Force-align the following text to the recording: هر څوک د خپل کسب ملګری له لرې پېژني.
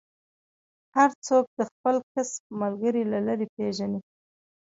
هر 0.95 1.09
څوک 1.27 1.45
د 1.57 1.59
خپل 1.71 1.95
کسب 2.13 2.41
ملګری 2.61 3.03
له 3.11 3.19
لرې 3.27 3.47
پېژني. 3.55 3.99